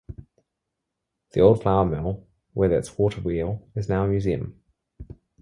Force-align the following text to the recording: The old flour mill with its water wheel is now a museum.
The 1.33 1.41
old 1.41 1.61
flour 1.61 1.85
mill 1.85 2.25
with 2.55 2.71
its 2.71 2.97
water 2.97 3.21
wheel 3.21 3.67
is 3.75 3.87
now 3.87 4.05
a 4.05 4.07
museum. 4.07 4.59